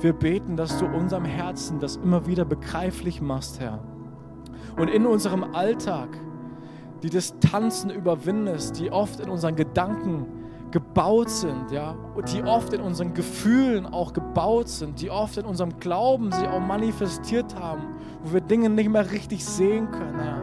[0.00, 3.80] Wir beten, dass du unserem Herzen das immer wieder begreiflich machst, Herr.
[4.78, 6.08] Und in unserem Alltag
[7.02, 10.26] die Distanzen überwindest, die oft in unseren Gedanken
[10.70, 11.96] gebaut sind, ja,
[12.32, 16.60] die oft in unseren Gefühlen auch gebaut sind, die oft in unserem Glauben sich auch
[16.60, 17.82] manifestiert haben,
[18.22, 20.42] wo wir Dinge nicht mehr richtig sehen können, ja.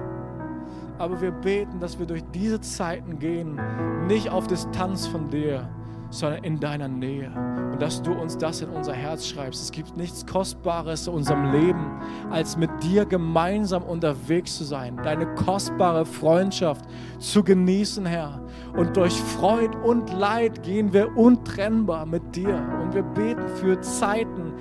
[1.00, 3.60] Aber wir beten, dass wir durch diese Zeiten gehen,
[4.08, 5.70] nicht auf Distanz von dir,
[6.10, 7.32] sondern in deiner Nähe.
[7.72, 9.62] Und dass du uns das in unser Herz schreibst.
[9.62, 15.26] Es gibt nichts Kostbares in unserem Leben, als mit dir gemeinsam unterwegs zu sein, deine
[15.36, 16.86] kostbare Freundschaft
[17.20, 18.42] zu genießen, Herr.
[18.76, 22.64] Und durch Freud und Leid gehen wir untrennbar mit dir.
[22.82, 24.54] Und wir beten für Zeiten,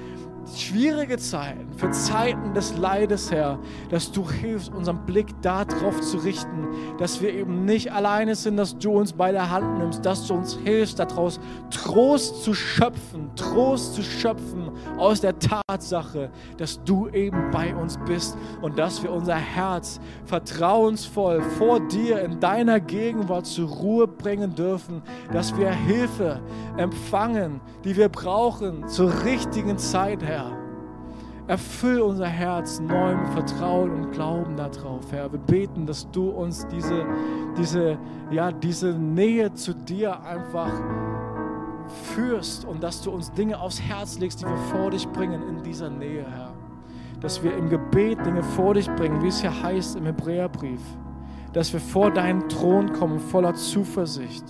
[0.55, 3.59] schwierige Zeiten, für Zeiten des Leides, Herr,
[3.91, 6.69] dass du hilfst, unseren Blick darauf zu richten,
[6.99, 10.35] dass wir eben nicht alleine sind, dass du uns bei der Hand nimmst, dass du
[10.35, 11.41] uns hilfst, daraus
[11.71, 18.37] Trost zu schöpfen, Trost zu schöpfen aus der Tatsache, dass du eben bei uns bist
[18.63, 25.03] und dass wir unser Herz vertrauensvoll vor dir in deiner Gegenwart zur Ruhe bringen dürfen,
[25.33, 26.41] dass wir Hilfe
[26.77, 30.46] empfangen, die wir brauchen zur richtigen Zeit, Herr.
[31.49, 35.31] Erfüll unser Herz neuem Vertrauen und Glauben darauf, Herr.
[35.31, 37.07] Wir beten, dass du uns diese,
[37.57, 37.99] diese,
[38.33, 40.73] ja, diese Nähe zu dir einfach
[42.15, 45.63] führst und dass du uns Dinge aufs Herz legst, die wir vor dich bringen in
[45.63, 46.53] dieser Nähe, Herr.
[47.21, 50.81] Dass wir im Gebet Dinge vor dich bringen, wie es hier heißt im Hebräerbrief.
[51.53, 54.45] Dass wir vor deinen Thron kommen voller Zuversicht.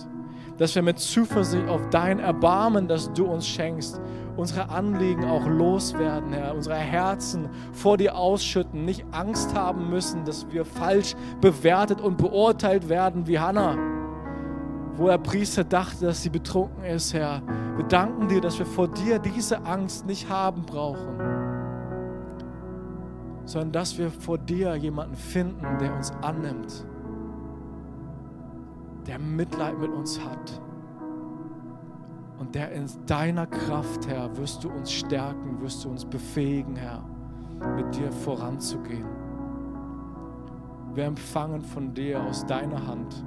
[0.57, 4.01] Dass wir mit Zuversicht auf dein Erbarmen, das du uns schenkst,
[4.37, 10.49] unsere Anliegen auch loswerden, Herr, unsere Herzen vor dir ausschütten, nicht Angst haben müssen, dass
[10.51, 13.75] wir falsch bewertet und beurteilt werden wie Hannah,
[14.95, 17.41] wo der Priester dachte, dass sie betrunken ist, Herr.
[17.75, 21.17] Wir danken dir, dass wir vor dir diese Angst nicht haben brauchen,
[23.45, 26.85] sondern dass wir vor dir jemanden finden, der uns annimmt,
[29.07, 30.61] der Mitleid mit uns hat
[32.39, 37.03] und der in deiner Kraft, Herr, wirst du uns stärken, wirst du uns befähigen, Herr,
[37.75, 39.07] mit dir voranzugehen.
[40.93, 43.23] Wir empfangen von dir aus deiner Hand.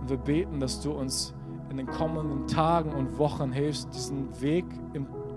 [0.00, 1.34] Und wir beten, dass du uns
[1.70, 4.64] in den kommenden Tagen und Wochen hilfst, diesen Weg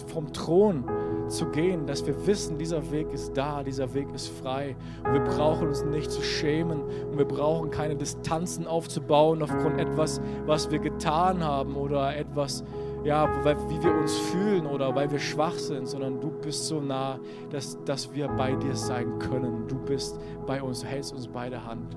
[0.07, 0.83] vom Thron
[1.29, 4.75] zu gehen, dass wir wissen, dieser Weg ist da, dieser Weg ist frei.
[5.05, 10.21] Und wir brauchen uns nicht zu schämen und wir brauchen keine Distanzen aufzubauen aufgrund etwas,
[10.45, 12.63] was wir getan haben oder etwas,
[13.03, 17.19] ja, wie wir uns fühlen oder weil wir schwach sind, sondern du bist so nah,
[17.49, 19.67] dass, dass wir bei dir sein können.
[19.67, 21.95] Du bist bei uns, hältst uns bei der Hand.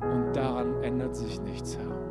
[0.00, 2.07] Und daran ändert sich nichts, Herr.